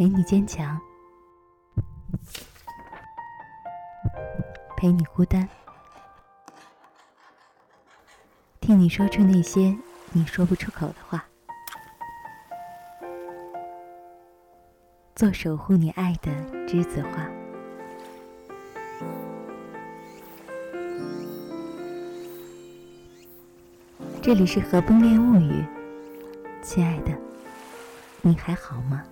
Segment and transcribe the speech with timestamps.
[0.00, 0.80] 陪你坚强，
[4.74, 5.46] 陪你孤单，
[8.62, 9.76] 听你说出那些
[10.12, 11.22] 你说不出口的话，
[15.14, 16.32] 做守护你爱的
[16.66, 17.28] 栀子花。
[24.22, 25.62] 这里是《和风恋物语》，
[26.62, 27.12] 亲爱的，
[28.22, 29.04] 你还好吗？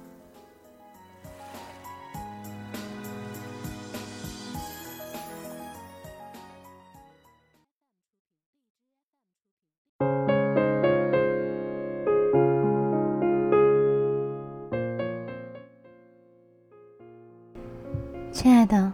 [18.69, 18.93] 的，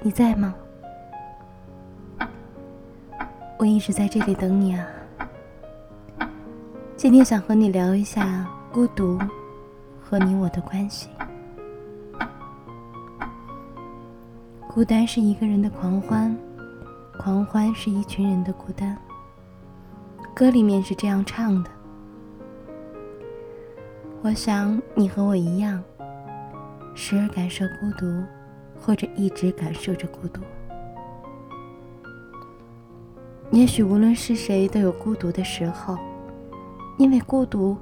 [0.00, 0.54] 你在吗？
[3.58, 4.86] 我一直在这里等你啊。
[6.96, 9.18] 今天想和你聊一下孤独
[10.00, 11.08] 和你我的关系。
[14.68, 16.34] 孤单是一个人的狂欢，
[17.18, 18.96] 狂欢是一群人的孤单。
[20.32, 21.70] 歌里面是这样唱的：
[24.22, 25.82] 我想你和我一样。
[26.96, 28.06] 时而感受孤独，
[28.84, 30.42] 或者一直感受着孤独。
[33.50, 35.96] 也许无论是谁都有孤独的时候，
[36.98, 37.76] 因为孤独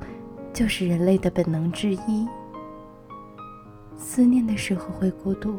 [0.53, 2.29] 就是人类的本能之一。
[3.97, 5.59] 思念的时候会孤独，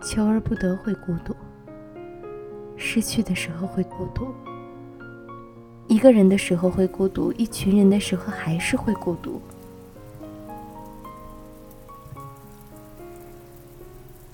[0.00, 1.34] 求而不得会孤独，
[2.76, 4.28] 失去的时候会孤独，
[5.88, 9.40] 一个人的时候会孤独，一群人的时候还是会孤独。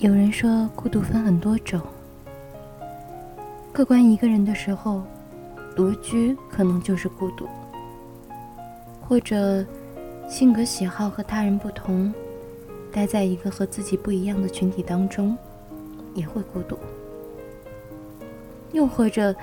[0.03, 1.79] 有人说，孤独分很多种。
[3.71, 5.01] 客观一个人的时候，
[5.77, 7.45] 独居可能就是孤独；
[8.99, 9.65] 或者
[10.27, 12.13] 性格喜好和他人不同，
[12.91, 15.37] 待在一个和自己不一样的群体当中，
[16.13, 16.75] 也会孤独；
[18.73, 19.33] 又或者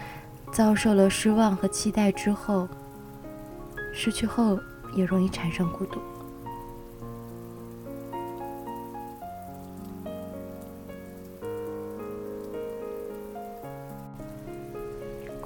[0.53, 2.69] 遭受了失望和期待之后，
[3.95, 4.61] 失去后
[4.95, 5.99] 也容易产生孤独。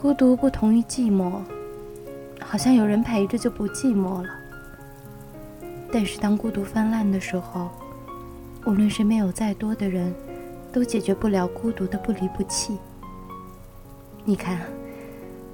[0.04, 1.40] 孤独不同于寂寞，
[2.38, 4.28] 好像有人陪着就不寂寞了。
[5.90, 7.70] 但是当孤独泛滥的时候，
[8.66, 10.14] 无论身边有再多的人，
[10.70, 12.76] 都解决不了孤独的不离不弃。
[14.26, 14.60] 你看，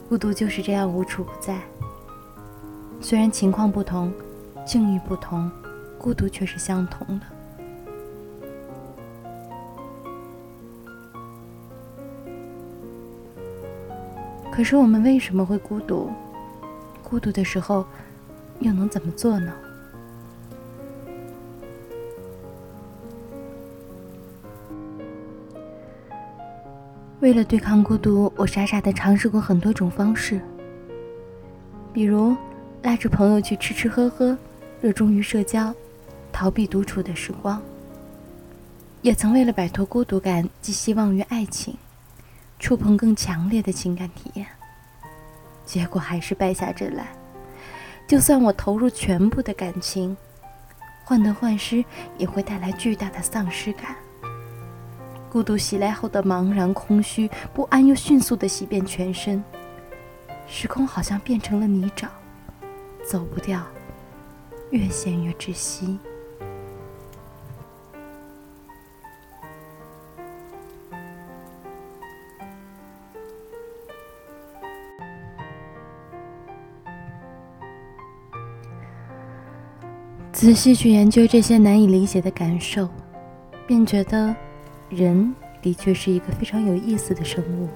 [0.08, 1.60] 孤独就是这样无处不在。
[3.00, 4.12] 虽然情况不同，
[4.66, 5.48] 境遇不同，
[5.96, 7.26] 孤独却是相同的。
[14.60, 16.10] 可是我们为什么会孤独？
[17.02, 17.82] 孤独的时候，
[18.58, 19.50] 又能怎么做呢？
[27.20, 30.38] 为了对抗孤独，我傻傻的尝试过很多种方式，
[31.94, 32.36] 比如
[32.82, 34.36] 拉着朋友去吃吃喝喝，
[34.82, 35.74] 热衷于社交，
[36.30, 37.58] 逃避独处的时光；
[39.00, 41.74] 也曾为了摆脱孤独感，寄希望于爱情。
[42.60, 44.46] 触碰更强烈的情感体验，
[45.64, 47.08] 结果还是败下阵来。
[48.06, 50.14] 就算我投入全部的感情，
[51.04, 51.82] 患得患失
[52.18, 53.96] 也会带来巨大的丧失感。
[55.30, 59.42] 孤独袭来后的茫然、空虚、不安又迅速的袭遍全身，
[60.46, 62.08] 时空好像变成了泥沼，
[63.08, 63.64] 走不掉，
[64.70, 65.98] 越陷越窒息。
[80.32, 82.88] 仔细去研究这些难以理解的感受，
[83.66, 84.34] 便觉得，
[84.88, 87.68] 人的确是一个非常有意思的生物。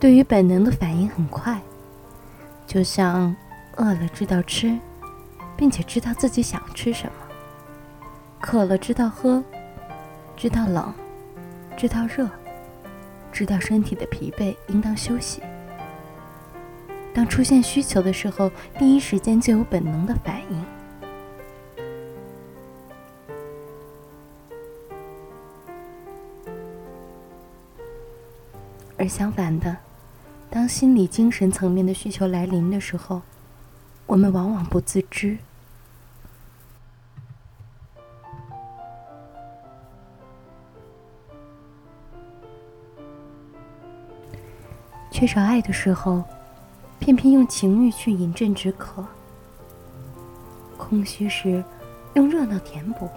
[0.00, 1.60] 对于本能的反应很快，
[2.66, 3.34] 就像
[3.76, 4.76] 饿了知道吃，
[5.56, 7.12] 并且知道自己想吃什么；
[8.40, 9.42] 渴了知道喝，
[10.36, 10.92] 知道冷，
[11.76, 12.28] 知道热，
[13.32, 15.40] 知道身体的疲惫应当休息。
[17.14, 20.64] 当出现需求的时候，第一时间就有本能的反应。
[29.00, 29.74] 而相反的，
[30.50, 33.22] 当心理、精神层面的需求来临的时候，
[34.04, 35.38] 我们往往不自知。
[45.10, 46.22] 缺少爱的时候，
[46.98, 49.02] 偏偏用情欲去饮鸩止渴；
[50.76, 51.64] 空虚时，
[52.12, 53.08] 用热闹填补，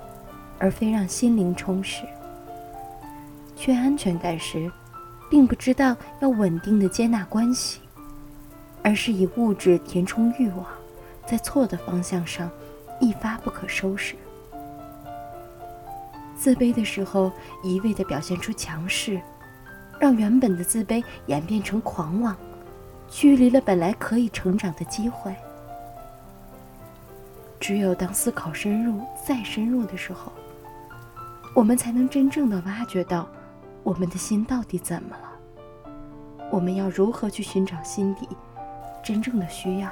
[0.58, 2.06] 而非让心灵充实；
[3.58, 4.72] 缺安全感时，
[5.34, 7.80] 并不知道要稳定的接纳关系，
[8.84, 10.64] 而是以物质填充欲望，
[11.26, 12.48] 在错的方向上
[13.02, 14.16] 一发不可收拾。
[16.38, 17.32] 自卑的时候，
[17.64, 19.20] 一味的表现出强势，
[20.00, 22.38] 让原本的自卑演变成狂妄，
[23.10, 25.36] 距离了本来可以成长的机会。
[27.60, 30.32] 只有当思考深入、再深入的时候，
[31.56, 33.28] 我们才能真正的挖掘到，
[33.84, 35.30] 我们的心到底怎么了？
[36.52, 38.28] 我们要如何去寻找心底
[39.04, 39.90] 真正的需要？